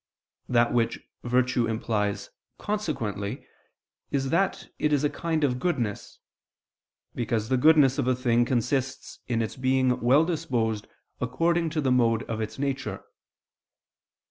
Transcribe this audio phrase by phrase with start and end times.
[0.49, 3.45] That which virtue implies consequently
[4.09, 6.17] is that it is a kind of goodness:
[7.13, 10.87] because the goodness of a thing consists in its being well disposed
[11.19, 13.03] according to the mode of its nature.